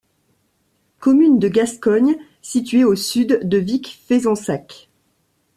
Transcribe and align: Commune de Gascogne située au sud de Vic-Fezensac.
Commune 0.97 1.37
de 1.37 1.47
Gascogne 1.47 2.15
située 2.41 2.83
au 2.83 2.95
sud 2.95 3.41
de 3.47 3.57
Vic-Fezensac. 3.59 4.89